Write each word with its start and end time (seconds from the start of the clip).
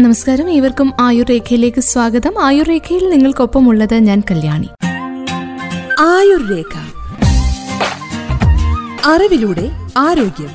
നമസ്കാരം. 0.00 0.50
ഏവർക്കും 0.50 0.92
ആയുർരേഖയിലേക്ക് 1.00 1.80
സ്വാഗതം. 1.80 2.44
ആയുർ 2.44 2.68
രേഖയിൽ 2.68 3.10
നിങ്ങൾക്കൊപ്പമുള്ളത് 3.10 3.94
ഞാൻ 3.94 4.22
കല്യാണി. 4.30 4.68
ആയുർരേഖ. 6.00 6.78
അറിവിലൂടെ 9.06 9.70
ആരോഗ്യം. 9.96 10.48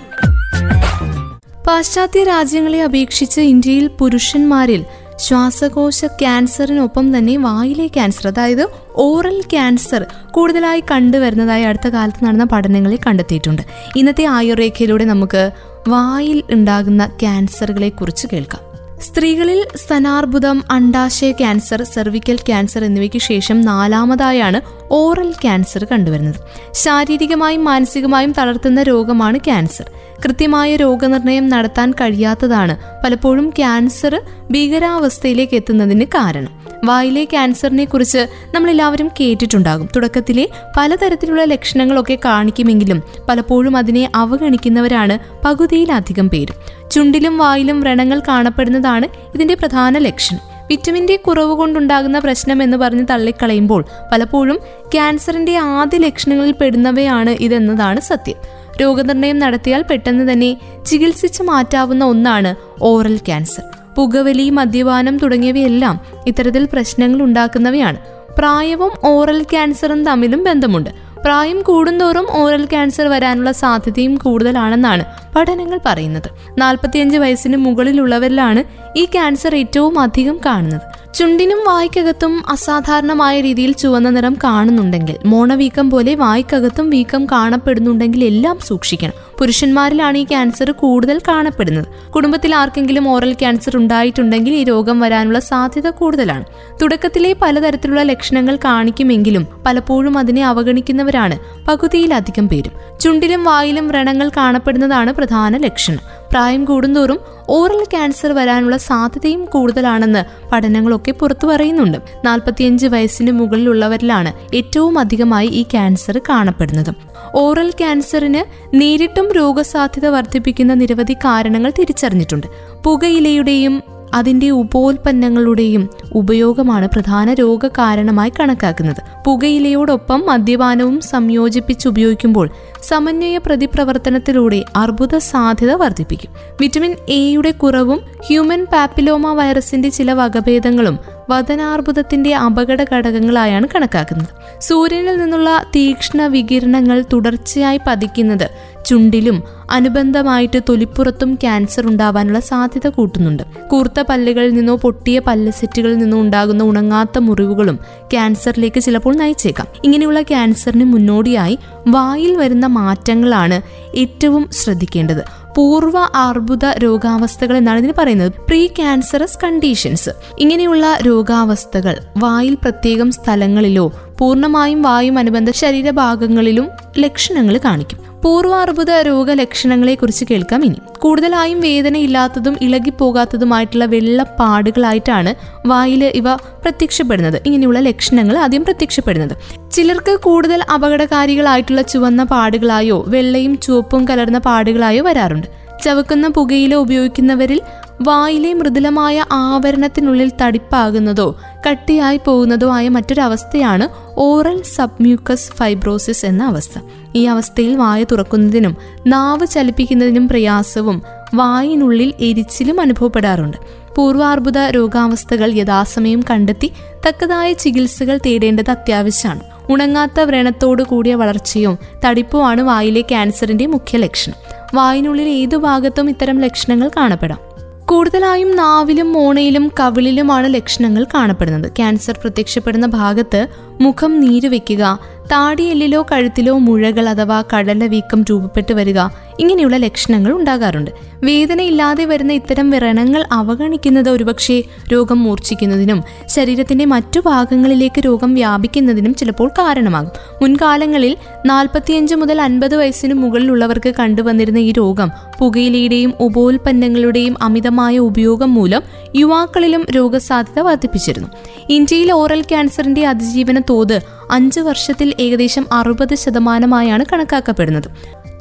പാശ്ചാത്യ 1.67 2.23
രാജ്യങ്ങളെ 2.23 2.83
അപേക്ഷിച്ച് 2.83 3.41
ഇന്ത്യയിൽ 3.41 3.87
പുരുഷന്മാരിൽ 3.87 4.85
ശ്വാസകോശ 5.19 6.05
ക്യാൻസറിനൊപ്പം 6.05 7.17
തന്നെ 7.17 7.37
വായിലെ 7.37 7.87
ക്യാൻസർ 7.87 8.27
അതായത് 8.27 8.67
ഓറൽ 8.95 9.41
ക്യാൻസർ 9.41 10.05
കൂടുതലായി 10.31 10.83
കണ്ടുവരുന്നതായി 10.91 11.63
അടുത്ത 11.63 11.87
കാലത്ത് 11.87 12.25
നടന്ന 12.25 12.43
പഠനങ്ങളിൽ 12.43 12.99
കണ്ടെത്തിയിട്ടുണ്ട്. 13.07 13.61
ഇന്നത്തെ 13.95 14.25
ആയുർരേഖയിലൂടെ 14.25 15.05
നമുക്ക് 15.05 15.51
വായിൽ 15.87 16.43
ഉണ്ടാകുന്ന 16.51 17.07
ക്യാൻസറുകളെ 17.07 17.89
കുറിച്ച് 17.89 18.27
കേൾക്കാം. 18.33 18.66
സ്ത്രീകളിൽ 19.01 19.67
സ്തനാർബുദം 19.75 20.63
അണ്ടാശയ 20.71 21.31
ക്യാൻസർ 21.31 21.83
സെർവിക്കൽ 21.83 22.35
ക്യാൻസർ 22.35 22.83
എന്നിവയ്ക്ക് 22.83 23.17
ശേഷം 23.17 23.61
നാലാമതായാണ് 23.61 24.61
ഓറൽ 24.91 25.31
ക്യാൻസർ 25.31 25.87
കണ്ടുവരുന്നത്. 25.91 26.35
ശാരീരികമായും 26.73 27.63
മാനസികമായും 27.63 28.31
തളർത്തുന്ന 28.31 28.83
രോഗമാണ് 28.83 29.37
ക്യാൻസർ. 29.37 29.91
കൃത്യമായ 30.25 30.75
രോഗനിർണയം 30.75 31.49
നടത്താൻ 31.49 31.91
കഴിയാത്തതാണ് 31.91 32.77
പലപ്പോഴും 33.03 33.49
ക്യാൻസർ 33.49 34.21
ഭീകരാവസ്ഥയിലേക്ക് 34.51 35.55
എത്തുന്നതിന് 35.55 36.05
കാരണം. 36.05 36.56
വായിലെ 36.85 37.25
ക്യാൻസറിനെ 37.25 37.85
കുറിച്ച് 37.85 38.27
നമ്മൾ 38.55 38.71
എല്ലാവരും 38.71 39.07
കേട്ടിട്ടുണ്ടാകും. 39.07 39.89
തുടക്കത്തിലെ 39.95 40.49
പലതരത്തിലുള്ള 40.77 41.43
ലക്ഷണങ്ങളൊക്കെ 41.43 42.19
കാണിക്കുമെങ്കിലും 42.25 43.03
പലപ്പോഴും 43.29 43.77
അതിനെ 43.77 44.11
അവഗണിക്കുന്നവരാണ് 44.15 45.19
പകുതിയിലധികം 45.45 46.29
പേര്. 46.29 46.53
ചുണ്ടിലും 46.91 47.37
വായിലും 47.37 47.81
വ്രണങ്ങൾ 47.81 48.21
കാണപ്പെടുന്നതാണ് 48.27 49.05
ഇതിന്റെ 49.35 49.53
പ്രധാന 49.53 49.97
ലക്ഷണം. 49.97 50.39
വിറ്റമിൻ 50.69 51.07
ഡി 51.09 51.15
കുറവ് 51.15 51.53
കൊണ്ടുണ്ടാകുന്ന 51.53 52.19
പ്രശ്നം 52.19 52.63
എന്ന് 52.63 52.77
പറഞ്ഞ് 52.77 53.05
തള്ളിക്കളയുമ്പോൾ 53.09 53.85
പലപ്പോഴും 54.11 54.59
ക്യാൻസറിന്റെ 54.93 55.57
ആദ്യ 55.57 55.97
ലക്ഷണങ്ങളിൽ 55.97 56.51
പെടുന്നവയാണ് 56.51 57.29
ഇതെന്നതാണ് 57.29 58.01
സത്യം. 58.01 58.35
രോഗനിർണയം 58.81 59.39
നടത്തിയാൽ 59.39 59.85
പെട്ടെന്ന് 59.91 60.33
തന്നെ 60.33 60.57
ചികിത്സിച്ച് 60.85 61.43
മാറ്റാവുന്ന 61.43 62.05
ഒന്നാണ് 62.05 62.55
ഓറൽ 62.81 63.17
ക്യാൻസർ. 63.17 63.76
പുകവലി 63.97 64.49
മദ്യപാനം 64.49 65.17
തുടങ്ങിയവയെല്ലാം 65.17 66.01
ഇത്തരത്തിൽ 66.27 66.67
പ്രശ്നങ്ങൾ 66.73 67.21
ഉണ്ടാക്കുന്നവയാണ്. 67.21 67.97
പ്രായവും 68.37 68.91
ഓറൽ 69.05 69.43
ക്യാൻസറും 69.43 70.05
തമ്മിലും 70.05 70.43
ബന്ധമുണ്ട്. 70.43 70.89
പ്രായം 71.25 71.61
കൂടുന്തോറും 71.61 72.27
ഓറൽ 72.31 72.65
ക്യാൻസർ 72.65 73.07
വരാനുള്ള 73.07 73.51
സാധ്യതയും 73.51 74.15
കൂടുതലാണെന്നാണ് 74.15 75.05
പഠനങ്ങൾ 75.35 75.79
പറയുന്നത്. 75.85 76.29
നാൽപ്പത്തിയഞ്ച് 76.57 77.17
വയസ്സിന് 77.17 77.57
മുകളിലുള്ളവരിലാണ് 77.57 78.63
ഈ 78.97 79.05
ക്യാൻസർ 79.05 79.55
ഏറ്റവും 79.55 79.99
അധികം 79.99 80.39
കാണുന്നത്. 80.45 80.96
ചുണ്ടിനും 81.17 81.57
വായ്ക്കകത്തും 81.57 82.43
അസാധാരണമായ 82.49 83.41
രീതിയിൽ 83.41 83.71
ചുവന്ന 83.71 84.09
നിറം 84.09 84.37
കാണുന്നുണ്ടെങ്കിൽ 84.43 85.15
മോണവീക്കം 85.25 85.89
പോലെ 85.89 86.15
വായ്ക്കകത്തും 86.15 86.89
വീക്കം 86.89 87.25
കാണപ്പെടുന്നുണ്ടെങ്കിൽ 87.25 88.23
എല്ലാം 88.23 88.59
സൂക്ഷിക്കണം. 88.59 89.11
പുരുഷന്മാരിലാണ് 89.39 90.17
ഈ 90.17 90.23
ക്യാൻസർ 90.23 90.71
കൂടുതൽ 90.71 91.19
കാണപ്പെടുന്നത്. 91.27 91.85
കുടുംബത്തിൽ 92.11 92.55
ആർക്കെങ്കിലും 92.55 93.09
ഓറൽ 93.09 93.33
ക്യാൻസർ 93.33 93.77
ഉണ്ടായിട്ടുണ്ടെങ്കിൽ 93.77 94.53
ഈ 94.53 94.63
രോഗം 94.63 94.99
വരാനുള്ള 94.99 95.39
സാധ്യത 95.39 95.89
കൂടുതലാണ്. 95.89 96.45
തുടക്കത്തിലെ 96.81 97.35
പലതരത്തിലുള്ള 97.41 98.03
ലക്ഷണങ്ങൾ 98.03 98.55
കാണിക്കുമെങ്കിലും 98.55 99.47
പലപ്പോഴും 99.65 100.17
അതിനെ 100.17 100.45
അവഗണിക്കുന്നവരാണ് 100.45 101.39
പകുതിയിലധികം 101.67 102.49
പേരും. 102.49 102.99
ചുണ്ടിലും 102.99 103.43
വായിലും 103.43 103.87
വ്രണങ്ങൾ 103.87 104.29
കാണപ്പെടുന്നതാണ് 104.29 105.13
പ്രധാന 105.13 105.57
ലക്ഷണം. 105.57 106.16
പ്രായം 106.31 106.65
കൂടുന്തോറും 106.65 107.19
ഓറൽ 107.49 107.83
ക്യാൻസർ 107.83 108.31
വരാനുള്ള 108.31 108.77
സാധ്യതയും 108.77 109.45
കൂടുതലാണെന്ന് 109.45 110.49
പഠനങ്ങളൊക്കെ 110.51 111.11
പുറത്തു 111.11 111.47
പറയുന്നുണ്ട്. 111.47 111.97
നാൽപ്പത്തിയഞ്ച് 112.25 112.87
വയസ്സിന് 112.87 113.31
മുകളിലുള്ളവരിലാണ് 113.31 114.55
ഏറ്റവും 114.55 114.99
അധികമായി 114.99 115.47
ഈ 115.47 115.63
ക്യാൻസർ 115.63 116.21
കാണപ്പെടുന്നത്. 116.29 116.95
ഓറൽ 117.35 117.71
ക്യാൻസറിന് 117.71 118.71
നേരിട്ടും 118.73 119.31
രോഗസാധ്യത 119.31 120.07
വർദ്ധിപ്പിക്കുന്ന 120.07 120.73
നിരവധി 120.73 121.13
കാരണങ്ങൾ 121.13 121.73
തിരിച്ചറിഞ്ഞിട്ടുണ്ട്. 121.79 122.47
പുകയിലയുടെയും 122.83 123.96
അതിന്റെ 124.13 124.49
ഉപോൽപ്പന്നങ്ങളുടെയും 124.49 125.89
ഉപയോഗമാണ് 126.11 126.87
പ്രധാന 126.87 127.33
രോഗകാരണമായി 127.33 128.31
കണക്കാക്കുന്നത്. 128.39 129.23
പുകയിലയോടൊപ്പം 129.25 130.23
മദ്യപാനവും 130.27 131.01
സംയോജിപ്പിച്ച് 131.01 131.87
ഉപയോഗിക്കുമ്പോൾ 131.87 132.49
സമന്വയ 132.83 133.37
പ്രതിപ്രവർത്തനത്തിലൂടെ 133.37 134.65
അർബുദ 134.75 135.17
സാധ്യത 135.17 135.71
വർദ്ധിപ്പിക്കും. 135.71 136.31
വിറ്റമിൻ 136.61 136.95
എയുടെ 137.09 137.51
കുറവും 137.51 138.01
ഹ്യൂമൻ 138.25 138.65
പാപ്പിലോമ 138.73 139.33
വൈറസിന്റെ 139.33 139.89
ചില 139.89 140.13
വകഭേദങ്ങളും 140.13 140.99
വതനാർബുദത്തിന്റെ 141.29 142.35
അപകട 142.35 142.85
ഘടകങ്ങളായാണ് 142.93 143.67
കണക്കാക്കുന്നത്. 143.75 144.61
സൂര്യനിൽ 144.61 145.17
നിന്നുള്ള 145.17 145.65
തീക്ഷ്ണ 145.75 146.25
വികിരണങ്ങൾ 146.25 147.03
തുടർച്ചയായി 147.13 147.79
പതിക്കുന്നത് 147.87 148.49
ചുണ്ടിലും 148.85 149.56
അനുബന്ധമായിട്ട് 149.71 150.59
തൊലിപ്പുറത്തും 150.69 151.35
ക്യാൻസർ 151.35 151.87
ഉണ്ടാവാനുള്ള 151.87 152.39
സാധ്യത 152.39 152.89
കൂട്ടുന്നുണ്ട്. 152.89 153.43
കൂർത്ത 153.67 153.99
പല്ലുകളിൽ 153.99 154.53
നിന്നോ 154.53 154.75
പൊട്ടിയ 154.75 155.19
പല്ല് 155.19 155.51
സെറ്റുകളിൽ 155.51 155.97
നിന്നോ 155.97 156.21
ഉണ്ടാകുന്ന 156.21 156.63
ഉണങ്ങാത്ത 156.63 157.17
മുറിവുകളും 157.17 157.79
ക്യാൻസറിലേക്ക് 158.01 158.79
ചിലപ്പോൾ 158.79 159.15
നയിച്ചേക്കാം. 159.15 159.67
ഇങ്ങനെയുള്ള 159.83 160.21
ക്യാൻസറിന് 160.21 160.83
മുന്നോടിയായി 160.83 161.59
വായിൽ 161.87 162.35
വരുന്ന 162.35 162.65
മാറ്റങ്ങളാണ് 162.65 163.61
ഏറ്റവും 163.95 164.49
ശ്രദ്ധിക്കേണ്ടത്. 164.51 165.23
പൂർവ 165.55 165.93
അർബുദ 166.15 166.65
രോഗാവസ്ഥകൾ 166.77 167.57
എന്നാണ് 167.57 167.79
ഇതിന് 167.79 167.93
പറയുന്നത്. 167.97 168.31
Precancerous 168.67 169.37
conditions. 169.43 170.09
ഇങ്ങനെയുള്ള 170.39 170.97
രോഗാവസ്ഥകൾ 171.05 171.95
വായിൽ 172.17 172.55
പ്രത്യേകം 172.55 173.11
സ്ഥലങ്ങളിലോ 173.11 173.91
പൂർണമായും 174.19 174.81
വായും 174.81 175.19
അനുബന്ധ 175.19 175.51
ശരീരഭാഗങ്ങളിലും 175.51 176.69
ലക്ഷണങ്ങൾ 176.99 177.59
കാണിക്കും. 177.65 178.06
പൂർവാർബുദ 178.23 178.91
രോഗലക്ഷണങ്ങളെ 178.91 179.95
കുറിച്ച് 179.95 180.25
കേൾക്കാം 180.31 180.65
ഇനി. 180.65 180.75
കൂടുതലായും 180.99 181.61
വേദനയില്ലാത്തതും 181.61 182.57
ഇളകിപ്പോകാത്തതുമായിട്ടുള്ള 182.61 183.85
വെള്ളപ്പാടുകളായിട്ടാണ് 183.85 185.35
വായിൽ 185.67 186.05
ഇവ 186.05 186.35
പ്രത്യക്ഷപ്പെടുന്നത്. 186.35 187.41
ഇങ്ങനെയുള്ള 187.45 187.79
ലക്ഷണങ്ങൾ 187.79 188.37
ആദ്യം 188.37 188.65
പ്രത്യക്ഷപ്പെടുന്നത്. 188.65 189.69
ചിലർക്ക് 189.71 190.19
കൂടുതൽ 190.19 190.63
അപകടകാരികളായിട്ടുള്ള 190.73 191.81
ചുവന്ന 191.81 192.23
പാടുകളായോ 192.23 193.05
വെള്ളയും 193.07 193.59
ചുവപ്പും 193.59 194.07
കലർന്ന 194.07 194.37
പാടുകളായോ 194.37 195.03
വരാറുണ്ട്. 195.03 195.47
ചവക്കുന്ന 195.83 196.27
പുകയില 196.27 196.75
ഉപയോഗിക്കുന്നവരിൽ 196.75 197.61
വായിലെ 198.01 198.53
മൃദുലമായ 198.53 199.25
ആവരണത്തിനുള്ളിൽ 199.31 200.31
തടിപ്പാകുന്നതോ 200.41 201.39
കട്ടിയായി 201.69 202.19
പോകുന്നതോ 202.25 202.71
ആയ 202.71 202.89
മറ്റൊരവസ്ഥയാണ് 202.89 203.87
ഓറൽ 204.17 204.61
സബ്മ്യൂക്കസ് 204.61 205.51
ഫൈബ്രോസിസ് 205.51 206.25
എന്ന 206.25 206.43
അവസ്ഥ. 206.43 206.79
ഈ 207.15 207.25
അവസ്ഥയിൽ 207.25 207.75
വായ 207.75 208.03
തുറക്കുന്നതിനും 208.03 208.77
നാവ് 209.07 209.47
ചലിപ്പിക്കുന്നതിനും 209.47 210.27
പ്രയാസവും 210.27 211.01
വായിനുള്ളിൽ 211.33 212.13
എരിച്ചിലും 212.19 212.81
അനുഭവപ്പെടാറുണ്ട്. 212.81 213.57
പൂർവാർബുദ 213.95 214.57
രോഗാവസ്ഥകൾ 214.57 215.53
യഥാസമയം 215.53 216.23
കണ്ടെത്തി 216.29 216.73
തക്കതായ 217.07 217.53
ചികിത്സകൾ 217.53 218.19
തേടേണ്ടത് 218.25 218.71
അത്യാവശ്യമാണ്. 218.71 219.39
ഉണങ്ങാത്ത 219.69 220.19
വ്രണത്തോടു 220.19 220.83
കൂടിയ 220.83 221.15
വളർച്ചയും 221.15 221.77
തടിപ്പുമാണ് 222.05 222.61
വായിലെ 222.61 223.01
ക്യാൻസറിന്റെ 223.01 223.65
മുഖ്യ 223.65 223.97
ലക്ഷണം 223.97 224.35
വായിനുള്ളിൽ 224.73 225.27
ഏതു 225.27 225.57
ഭാഗത്തും 225.57 226.09
ഇത്തരം 226.09 226.39
ലക്ഷണങ്ങൾ 226.39 226.91
കാണപ്പെടാം. 226.97 227.46
കൂടുതലായും 227.89 228.55
നാവിലും 228.55 229.13
മോണയിലും 229.13 229.71
കവിളിലുമാണ് 229.79 230.53
ലക്ഷണങ്ങൾ 230.53 231.05
കാണപ്പെടുന്നത്. 231.13 231.71
ക്യാൻസർ 231.71 232.15
പ്രത്യക്ഷപ്പെടുന്ന 232.21 232.87
ഭാഗത്ത് 232.87 233.47
മുഖം 233.81 234.21
നീരുവെക്കുക 234.21 234.83
താടിയെല്ലിലോ 235.31 236.05
കഴുത്തിലോ 236.11 236.57
മുഴകൾ 236.57 237.09
അഥവാ 237.09 237.43
കടലവീക്കം 237.53 238.23
രൂപപ്പെട്ടു 238.23 238.73
വരിക 238.73 238.99
ഇങ്ങനെയുള്ള 239.39 239.77
ലക്ഷണങ്ങൾ 239.77 240.31
ഉണ്ടാകാറുണ്ട്. 240.31 240.91
വേദനയില്ലാതെ 241.23 242.05
വരുന്ന 242.05 242.33
ഇത്തരം 242.33 242.69
വ്രണങ്ങൾ 242.69 243.25
അവഗണിക്കുന്നത് 243.31 244.09
ഒരുപക്ഷെ 244.09 244.63
രോഗം 244.93 245.23
മൂർച്ഛിക്കുന്നതിനും 245.23 246.03
ശരീരത്തിന്റെ 246.25 246.85
മറ്റു 246.85 247.19
ഭാഗങ്ങളിലേക്ക് 247.19 247.99
രോഗം 247.99 248.33
വ്യാപിക്കുന്നതിനും 248.33 249.15
ചിലപ്പോൾ 249.15 249.49
കാരണമാകും. 249.49 250.11
മുൻകാലങ്ങളിൽ 250.41 251.17
നാൽപ്പത്തിയഞ്ച് 251.45 252.15
മുതൽ 252.15 252.41
അൻപത് 252.41 252.75
വയസ്സിന് 252.75 253.13
മുകളിലുള്ളവർക്ക് 253.13 253.93
കണ്ടുവന്നിരുന്ന 253.99 254.57
ഈ 254.57 254.71
രോഗം 254.71 255.11
പുകയിലയുടെയും 255.39 256.13
ഉപോൽപ്പന്നങ്ങളുടെയും 256.19 257.35
അമിതമായ 257.41 257.97
ഉപയോഗം 257.97 258.53
മൂലം 258.53 258.81
യുവാക്കളിലും 259.15 259.85
രോഗസാധ്യത 259.95 260.63
വർദ്ധിപ്പിച്ചിരുന്നു. 260.63 261.27
ഇന്ത്യയിൽ 261.69 262.11
ഓറൽ 262.11 262.41
ക്യാൻസറിന്റെ 262.41 263.07
അതിജീവന 263.07 263.61
തോത് 263.69 263.99
അഞ്ച് 264.31 264.59
വർഷത്തിൽ 264.59 265.13
ഏകദേശം 265.19 265.65
അറുപത് 265.73 266.15
ശതമാനമായാണ് 266.15 267.05
കണക്കാക്കപ്പെടുന്നത്. 267.13 267.89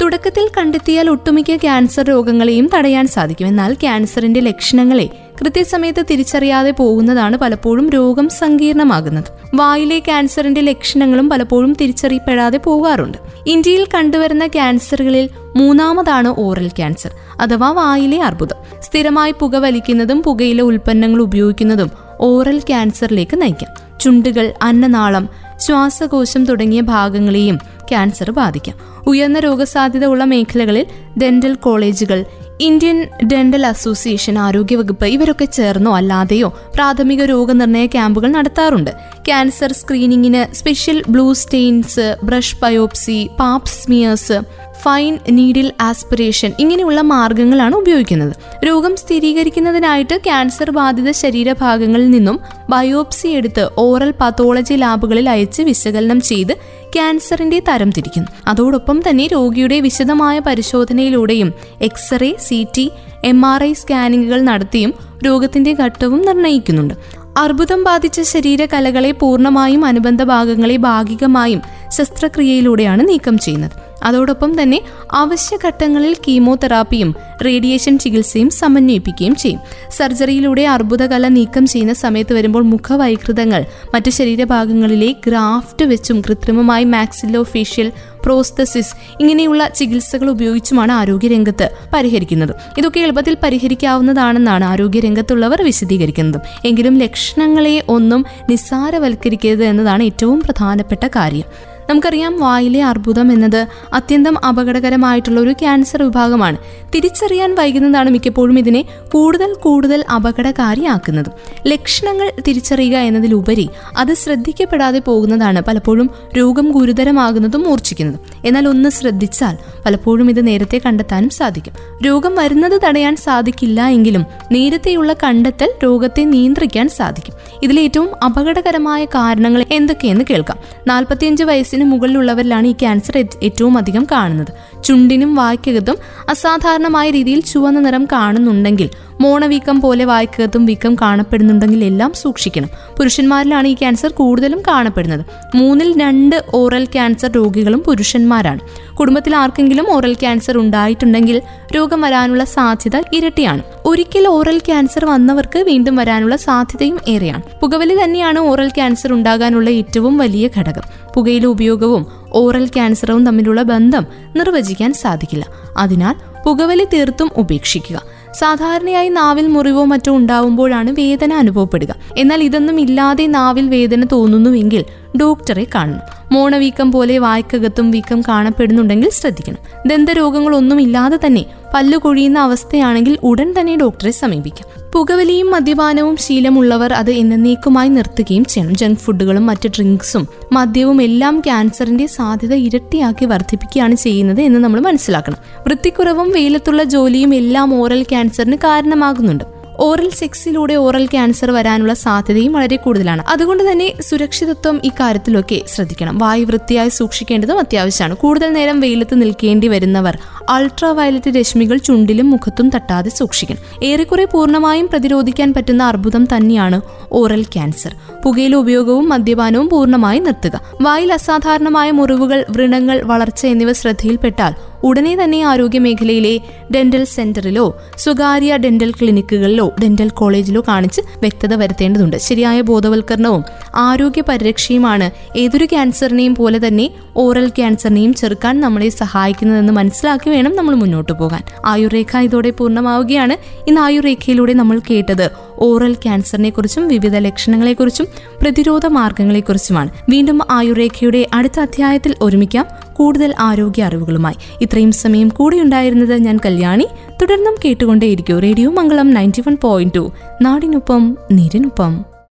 തുടക്കത്തിൽ 0.02 0.48
കണ്ടെത്തിയാൽ 0.58 1.10
ഒട്ടുമിക്ക 1.10 1.56
ക്യാൻസർ 1.56 2.02
രോഗങ്ങളെയും 2.02 2.70
തടയാൻ 2.74 3.06
സാധിക്കും. 3.06 3.46
എന്നാൽ 3.46 3.74
ക്യാൻസറിന്റെ 3.74 4.40
ലക്ഷണങ്ങളെ 4.40 5.10
കൃത്യസമയത്ത് 5.40 6.04
തിരിച്ചറിയാതെ 6.10 6.70
പോകുന്നതാണ് 6.70 7.36
പലപ്പോഴും 7.36 7.90
രോഗം 7.90 8.28
സങ്കീർണമാകുന്നത്. 8.28 9.24
വായിലെ 9.54 9.98
ക്യാൻസറിന്റെ 9.98 10.60
ലക്ഷണങ്ങളും 10.60 11.30
പലപ്പോഴും 11.30 11.76
തിരിച്ചറിയപ്പെടാതെ 11.80 12.58
പോകാറുണ്ട്. 12.58 13.18
ഇന്ത്യയിൽ 13.46 13.86
കണ്ടുവരുന്ന 13.94 14.46
ക്യാൻസറുകളിൽ 14.46 15.30
മൂന്നാമതാണ് 15.56 16.34
ഓറൽ 16.38 16.68
ക്യാൻസർ 16.68 17.10
അഥവാ 17.40 17.70
വായിലെ 17.70 18.22
അർബുദം. 18.22 18.82
സ്ഥിരമായി 18.82 19.34
പുക 19.40 19.56
വലിക്കുന്നതും 19.56 20.22
പുകയിലെ 20.22 20.62
ഉൽപ്പന്നങ്ങൾ 20.62 21.22
ഉപയോഗിക്കുന്നതും 21.22 21.90
ഓറൽ 22.20 22.58
ക്യാൻസറിലേക്ക് 22.58 23.42
നയിക്കാം. 23.42 23.98
ചുണ്ടുകൾ 24.00 24.52
അന്നനാളം 24.62 25.45
ശ്വാസകോശം 25.60 26.44
തുടങ്ങിയ 26.44 26.80
ഭാഗങ്ങളെയും 26.80 27.56
ക്യാൻസർ 27.88 28.30
ബാധിക്കാം. 28.30 28.76
ഉയർന്ന 29.06 29.38
രോഗസാധ്യത 29.38 30.04
ഉള്ള 30.04 30.24
മേഖലകളിൽ 30.24 30.86
ഡെന്റൽ 31.18 31.54
കോളേജുകൾ 31.54 32.24
ഇന്ത്യൻ 32.60 33.06
ഡെന്റൽ 33.24 33.66
അസോസിയേഷൻ 33.66 34.38
ആരോഗ്യവകുപ്പ് 34.38 35.06
ഇവരൊക്കെ 35.06 35.44
ചേർന്നോ 35.44 35.96
അല്ലാതെയോ 35.96 36.48
പ്രാഥമിക 36.74 37.24
രോഗനിർണയ 37.24 37.86
ക്യാമ്പുകൾ 37.86 38.28
നടത്താറുണ്ട്. 38.30 38.90
Cancer 39.28 39.72
സ്ക്രീനിങ്ങിന് 39.72 40.54
special 40.54 41.02
blue 41.08 41.32
stains 41.32 42.16
brush 42.24 42.56
biopsy 42.62 43.30
pap smears 43.40 44.40
fine 44.82 45.18
needle 45.30 45.72
aspiration 45.80 46.52
ഇങ്ങനെയുള്ള 46.58 47.00
മാർഗങ്ങളാണ് 47.00 47.74
ഉപയോഗിക്കുന്നത്. 47.74 48.32
രോഗം 48.66 48.96
സ്ഥിരീകരിക്കുന്നതിനായിട്ട് 48.96 50.14
ക്യാൻസർ 50.24 50.70
ബാധിത 50.70 51.10
ശരീരഭാഗങ്ങളിൽ 51.10 52.10
നിന്നും 52.10 52.40
ബയോപ്സി 52.70 53.28
എടുത്ത് 53.28 53.68
ഓറൽ 53.78 54.14
പതോളജി 54.20 54.74
ലാബുകളിൽ 54.74 55.30
അയച്ച് 55.30 55.62
വിശകലനം 55.62 56.20
ചെയ്ത് 56.20 56.52
ക്യാൻസറിന്റെ 56.94 57.62
തരം 57.68 57.90
തിരിക്കുന്നു. 57.90 58.28
അതോടൊപ്പം 58.46 59.02
തന്നെ 59.08 59.26
രോഗിയുടെ 59.26 59.80
വിശദമായ 59.80 60.38
പരിശോധനയിലൂടെയും 60.38 61.52
x ray 61.82 62.36
C 62.40 62.66
T 62.76 62.90
M 63.24 63.46
R 63.46 63.64
I 63.64 63.72
സ്കാനിങ്ങുകൾ 63.72 64.40
നടത്തിയും 64.40 64.94
രോഗത്തിന്റെ 65.26 65.74
ഘട്ടവും 65.74 66.22
നിർണയിക്കുന്നുണ്ട്. 66.22 66.94
അർബുദം 67.38 67.84
ബാധിച്ച 67.84 68.20
ശരീരകലകളെ 68.20 69.10
പൂർണമായും 69.10 69.84
അനുബന്ധ 69.84 70.22
ഭാഗങ്ങളെ 70.22 70.76
ഭാഗികമായും 70.76 71.62
ശസ്ത്രക്രിയയിലൂടെയാണ് 71.88 73.08
നീക്കം 73.08 73.38
ചെയ്യുന്നത്. 73.38 73.85
അതോടൊപ്പം 74.02 74.62
തന്നെ 74.62 74.80
അവശ്യഘട്ടങ്ങളിൽ 75.12 76.14
കീമോതെറാപ്പിയും 76.14 77.14
റേഡിയേഷൻ 77.44 77.98
ചികിത്സയും 77.98 78.50
സമന്വയിപ്പിക്കുകയും 78.50 79.34
ചെയ്യും. 79.34 79.60
സർജറിയിലൂടെ 79.90 80.62
അർബുദകല 80.62 81.28
നീക്കം 81.28 81.66
ചെയ്യുന്ന 81.66 81.92
സമയത്ത് 81.92 82.32
വരുമ്പോൾ 82.32 82.62
മുഖവൈകൃതങ്ങൾ 82.62 83.66
മറ്റ് 83.94 84.10
ശരീരഭാഗങ്ങളിലെ 84.10 85.14
ഗ്രാഫ്റ്റ് 85.26 85.84
വെച്ചും 85.84 86.20
കൃത്രിമമായി 86.20 86.84
മാക്സിലോ 86.84 87.42
ഫേഷ്യൽ 87.42 87.92
പ്രോസ്തസിസ് 88.24 88.94
ഇങ്ങനെയുള്ള 89.20 89.68
ചികിത്സകൾ 89.68 90.30
ഉപയോഗിച്ചുമാണ് 90.30 90.92
ആരോഗ്യരംഗത്ത് 90.92 91.70
പരിഹരിക്കുന്നത്. 91.94 92.54
ഇതൊക്കെ 92.78 93.00
എളുപ്പത്തിൽ 93.00 93.36
പരിഹരിക്കാവുന്നതാണെന്നാണ് 93.42 94.64
ആരോഗ്യരംഗത്തുള്ളവർ 94.64 95.62
വിശദീകരിക്കുന്നത്. 95.62 96.40
എങ്കിലും 96.64 96.98
ലക്ഷണങ്ങളെ 96.98 97.82
ഒന്നും 97.88 98.26
നിസ്സാരവൽക്കരിക്കരുത് 98.50 99.64
എന്നതാണ് 99.64 100.02
ഏറ്റവും 100.02 100.40
പ്രധാനപ്പെട്ട 100.40 101.06
കാര്യം. 101.06 101.75
നമുക്കറിയാം 101.90 102.40
വായിലെ 102.40 102.84
അർബുദം 102.84 103.32
എന്നത് 103.32 103.66
അത്യന്തം 103.92 104.44
അപകടകരമായിട്ടുള്ള 104.46 105.40
ഒരു 105.40 105.52
ക്യാൻസർ 105.52 106.02
വിഭാഗമാണ്. 106.02 106.56
തിരിച്ചറിയാൻ 106.94 107.54
വൈകുന്നതാണ് 107.54 108.10
മിക്കപ്പോഴും 108.10 108.58
ഇതിനെ 108.58 108.84
കൂടുതൽ 109.12 109.54
കൂടുതൽ 109.54 110.04
അപകടകാരിയാക്കുന്നത്. 110.14 111.26
ലക്ഷണങ്ങൾ 111.66 112.32
തിരിച്ചറിയുക 112.48 112.96
എന്നതിലുപരി 112.96 113.70
അത് 113.98 114.14
ശ്രദ്ധിക്കപ്പെടാതെ 114.14 114.98
പോകുന്നതാണ് 114.98 115.60
പലപ്പോഴും 115.60 116.10
രോഗം 116.38 116.70
ഗുരുതരമാകുന്നതും 116.70 117.62
മൂർച്ഛിക്കുന്നതും. 117.62 118.20
എന്നാൽ 118.46 118.68
ഒന്ന് 118.68 118.88
ശ്രദ്ധിച്ചാൽ 118.88 119.58
പലപ്പോഴും 119.86 120.30
ഇത് 120.30 120.46
നേരത്തെ 120.46 120.80
കണ്ടെത്താനും 120.86 121.30
സാധിക്കും. 121.30 121.72
രോഗം 122.06 122.34
വരുന്നത് 122.34 122.80
തടയാൻ 122.84 123.16
സാധിക്കില്ല 123.16 123.86
എങ്കിലും 123.88 124.26
നേരത്തെയുള്ള 124.52 125.12
കണ്ടെത്തൽ 125.12 125.72
രോഗത്തെ 125.84 126.24
നിയന്ത്രിക്കാൻ 126.24 126.88
സാധിക്കും. 126.88 127.34
ഇതിലേറ്റവും 127.62 128.24
അപകടകരമായ 128.24 129.04
കാരണങ്ങൾ 129.04 129.64
എന്തൊക്കെയെന്ന് 129.70 130.24
കേൾക്കാം. 130.30 130.58
നാൽപ്പത്തിയഞ്ച് 130.86 131.44
വയസ്സിന് 131.76 131.92
മുകളിലുള്ളവരിലാണ് 131.92 132.66
ഈ 132.66 132.72
ക്യാൻസർ 132.72 133.16
ഏറ്റവും 133.42 133.74
അധികം 133.78 134.04
കാണുന്നത്. 134.12 134.52
ചുണ്ടിനും 134.84 135.32
വായ്ക്കകത്തും 135.34 135.96
അസാധാരണമായ 136.28 137.06
രീതിയിൽ 137.10 137.40
ചുവന്ന 137.40 137.80
നിറം 137.80 138.04
കാണുന്നുണ്ടെങ്കിൽ 138.12 138.88
മോണവീക്കം 139.20 139.80
പോലെ 139.80 140.04
വായ്ക്കകത്തും 140.04 140.66
വീക്കം 140.66 140.94
കാണപ്പെടുന്നുണ്ടെങ്കിൽ 140.94 141.84
എല്ലാം 141.84 142.12
സൂക്ഷിക്കണം. 142.12 142.68
പുരുഷന്മാരിലാണ് 142.98 143.68
ഈ 143.68 143.74
ക്യാൻസർ 143.74 144.12
കൂടുതലും 144.12 144.62
കാണപ്പെടുന്നത്. 144.68 145.24
മൂന്നിൽ 145.54 146.00
രണ്ട് 146.00 146.44
ഓറൽ 146.54 146.84
ക്യാൻസർ 146.84 147.30
രോഗികളും 147.30 147.80
പുരുഷന്മാരാണ്. 147.80 148.60
കുടുംബത്തിൽ 148.96 149.36
ആർക്കെങ്കിലും 149.36 149.90
ഓറൽ 149.90 150.14
ക്യാൻസർ 150.14 150.58
ഉണ്ടായിട്ടുണ്ടെങ്കിൽ 150.58 151.42
രോഗം 151.74 152.00
വരാനുള്ള 152.00 152.44
സാധ്യത 152.44 153.02
ഇരട്ടിയാണ്. 153.12 153.62
ഒരിക്കൽ 153.84 154.26
ഓറൽ 154.26 154.58
ക്യാൻസർ 154.58 155.04
വന്നവർക്ക് 155.04 155.58
വീണ്ടും 155.58 155.96
വരാനുള്ള 155.96 156.36
സാധ്യതയും 156.36 156.98
ഏറെയാണ്. 157.08 157.42
പുകവലി 157.62 158.04
തന്നെയാണ് 158.04 158.38
ഓറൽ 158.38 158.68
ക്യാൻസർ 158.68 159.12
ഉണ്ടാകാനുള്ള 159.12 159.70
ഏറ്റവും 159.70 160.18
വലിയ 160.18 160.48
ഘടകം. 160.58 160.82
പുകയിലെ 161.14 161.46
ഉപയോഗവും 161.46 162.06
ഓറൽ 162.32 162.66
ക്യാൻസറും 162.66 163.26
തമ്മിലുള്ള 163.26 163.62
ബന്ധം 163.62 164.06
നിർവചിക്കാൻ 164.36 164.92
സാധിക്കില്ല. 164.92 165.46
അതിനാൽ 165.76 166.14
പുകവലി 166.44 166.84
തീർത്തും 166.84 167.30
ഉപേക്ഷിക്കുക. 167.36 168.02
സാധാരണയായി 168.38 169.08
നാവിൽ 169.08 169.46
മുറിവോ 169.46 169.84
മറ്റോ 169.84 170.12
ഉണ്ടാവുമ്പോഴാണ് 170.12 170.90
വേദന 170.90 171.32
അനുഭവപ്പെടുക. 171.32 171.94
എന്നാൽ 172.16 172.42
ഇതൊന്നും 172.42 172.80
ഇല്ലാതെ 172.80 173.26
നാവിൽ 173.26 173.68
വേദന 173.68 174.06
തോന്നുന്നുവെങ്കിൽ 174.12 174.84
ഡോക്ടറെ 175.20 175.66
കാണണം. 175.74 176.00
മോണവീക്കം 176.32 176.92
പോലെ 176.92 177.18
വായ്ക്കകത്തും 177.18 177.90
വീക്കം 177.90 178.20
കാണപ്പെടുന്നുണ്ടെങ്കിൽ 178.20 179.10
ശ്രദ്ധിക്കണം. 179.10 179.56
ദന്തരോഗങ്ങളൊന്നും 179.86 180.80
ഇല്ലാതെ 180.80 181.18
തന്നെ 181.26 181.44
പല്ലു 181.74 181.98
കൊഴിയുന്ന 181.98 182.38
അവസ്ഥയാണെങ്കിൽ 182.38 183.18
ഉടൻ 183.22 183.54
തന്നെ 183.60 183.76
ഡോക്ടറെ 183.76 184.10
സമീപിക്കാം. 184.10 184.90
പുകവലിയും 184.92 185.50
മദ്യപാനവും 185.50 186.16
ശീലമുള്ളവർ 186.16 186.92
അത് 186.92 187.10
എന്നേക്കുമായി 187.10 187.88
നിർത്തുകയും 187.88 188.44
ചെയ്യണം. 188.44 188.76
ജങ്ക് 188.76 188.98
ഫുഡുകളും 188.98 189.46
മറ്റ് 189.46 189.68
ഡ്രിങ്ക്സും 189.68 190.28
മദ്യവും 190.52 191.02
എല്ലാം 191.02 191.40
ക്യാൻസറിന്റെ 191.40 192.06
സാധ്യത 192.06 192.54
ഇരട്ടിയാക്കി 192.54 193.24
വർദ്ധിപ്പിക്കുകയാണ് 193.24 193.94
ചെയ്യുന്നത് 193.94 194.40
എന്ന് 194.40 194.60
നമ്മൾ 194.60 194.80
മനസ്സിലാക്കണം. 194.80 195.36
വൃത്തിക്കുറവും 195.66 196.30
വെയിലത്തുള്ള 196.30 196.82
ജോലിയും 196.82 197.34
എല്ലാം 197.34 197.74
ഓറൽ 197.74 198.02
ക്യാൻസറിന് 198.02 198.56
കാരണമാകുന്നുണ്ട്. 198.56 199.55
ഓറൽ 199.80 200.10
സെക്സിലൂടെ 200.10 200.74
ഓറൽ 200.74 201.06
ക്യാൻസർ 201.06 201.50
വരാനുള്ള 201.50 201.94
സാധ്യതയും 201.94 202.52
വളരെ 202.52 202.76
കൂടുതലാണ്. 202.76 203.24
അതുകൊണ്ട് 203.28 203.72
തന്നെ 203.72 203.92
സുരക്ഷിതത്വം 204.00 204.80
ഇക്കാര്യത്തിലൊക്കെ 204.84 205.62
ശ്രദ്ധിക്കണം. 205.74 206.18
വായു 206.18 206.44
വൃത്തിയായി 206.44 206.88
സൂക്ഷിക്കേണ്ടതും 206.88 207.58
അത്യാവശ്യമാണ്. 207.58 208.16
കൂടുതൽ 208.16 208.52
നേരം 208.52 208.80
വെയിലത്ത് 208.80 209.22
നിൽക്കേണ്ടി 209.22 209.68
വരുന്നവർ 209.68 210.18
അൾട്രാ 210.48 210.90
വയലറ്റ് 210.92 211.30
രശ്മികൾ 211.30 211.76
ചുണ്ടിലും 211.76 212.30
മുഖത്തും 212.30 212.70
തട്ടാതെ 212.70 213.10
സൂക്ഷിക്കണം. 213.10 213.84
ഏറെക്കുറെ 213.84 214.24
പൂർണമായും 214.24 214.86
പ്രതിരോധിക്കാൻ 214.86 215.54
പറ്റുന്ന 215.54 215.82
അർബുദം 215.82 216.28
തന്നെയാണ് 216.36 216.80
ഓറൽ 217.12 217.42
ക്യാൻസർ. 217.42 217.94
പുകയില 218.24 218.54
ഉപയോഗവും 218.54 219.08
മദ്യപാനവും 219.08 219.68
പൂർണമായി 219.68 220.18
നിർത്തുക. 220.18 220.60
വായിൽ 220.80 221.12
അസാധാരണമായ 221.12 221.90
മുറിവുകൾ 221.90 222.46
വ്രണങ്ങൾ 222.50 223.02
വളർച്ച 223.02 223.46
എന്നിവ 223.46 223.72
ശ്രദ്ധയിൽപ്പെട്ടാൽ 223.72 224.54
ഉടനെ 224.86 225.12
തന്നെ 225.24 225.38
ആരോഗ്യ 225.42 225.78
മേഖലയിലെ 225.78 226.32
ഡെന്റൽ 226.74 227.04
സെന്ററിലോ 227.04 227.64
സ്വകാര്യ 227.98 228.56
ഡെന്റൽ 228.56 228.90
ക്ലിനിക്കുകളിലോ 228.90 229.66
ഡെന്റൽ 229.82 230.08
കോളേജിലോ 230.08 230.60
കാണിച്ച് 230.68 231.00
വ്യക്തത 231.20 231.54
വരുത്തേണ്ടതുണ്ട്. 231.54 232.16
ശരിയായ 232.16 232.60
ബോധവൽക്കരണവും 232.60 233.44
ആരോഗ്യ 233.76 234.22
പരിരക്ഷയുമാണ്. 234.28 235.10
ഏതൊരു 235.38 235.64
ക്യാൻസറിനെയും 235.64 236.34
പോലെ 236.34 236.66
തന്നെ 236.66 236.90
ഓറൽ 237.16 237.48
ക്യാൻസറിനെയും 237.48 238.14
ചെറുക്കാൻ 238.14 238.60
നമ്മളെ 238.60 238.88
സഹായിക്കുന്നതെന്ന് 238.88 239.72
മനസ്സിലാക്കി 239.72 240.30
വേണം 240.30 240.56
നമ്മൾ 240.56 240.74
മുന്നോട്ട് 240.74 241.12
പോകാൻ. 241.12 241.42
ആയുർരേഖ 241.66 242.16
ഇതോടെ 242.16 242.50
പൂർണമാവുകയാണ്. 242.50 243.36
ഇന്ന് 243.68 243.80
ആയുർരേഖയിലൂടെ 243.80 244.52
നമ്മൾ 244.52 244.80
കേട്ടത് 244.90 245.30
ഓറൽ 245.58 245.92
ക്യാൻസറിനെ 245.92 246.50
കുറിച്ചും 246.50 246.88
വിവിധ 246.88 247.16
ലക്ഷണങ്ങളെക്കുറിച്ചും 247.16 248.06
പ്രതിരോധ 248.42 248.86
മാർഗങ്ങളെക്കുറിച്ചുമാണ്. 248.86 249.90
വീണ്ടും 250.10 250.40
ആയുർരേഖയുടെ 250.50 251.26
അടുത്ത 251.34 251.60
അധ്യായത്തിൽ 251.60 252.14
ഒരുമിക്കാം. 252.22 252.66
കൂടുതൽ 252.92 253.34
ആരോഗ്യ 253.38 253.82
അറിവുകളുമായി. 253.82 254.34
ഇത്രയും 254.62 254.92
സമയം 254.92 255.28
കൂടെയുണ്ടായിരുന്നത് 255.28 256.16
ഞാൻ 256.16 256.38
കല്യാണി. 256.46 256.88
തുടർന്നും 257.22 257.54
കേട്ടുകൊണ്ടേയിരിക്കും. 257.64 258.40
Radio 258.40 258.70
Mangalam 258.70 259.10
ninety 259.10 259.40
one 259.40 259.56
point 259.62 259.94
two. 259.94 260.12
നാടിനൊപ്പം 260.42 261.18
നീരിനൊപ്പം. 261.32 262.15